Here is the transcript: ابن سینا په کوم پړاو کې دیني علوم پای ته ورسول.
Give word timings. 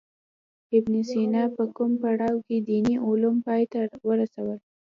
ابن 0.77 0.93
سینا 1.09 1.43
په 1.55 1.63
کوم 1.75 1.91
پړاو 2.01 2.35
کې 2.47 2.57
دیني 2.69 2.95
علوم 3.07 3.35
پای 3.45 3.63
ته 3.71 3.79
ورسول. 4.07 4.59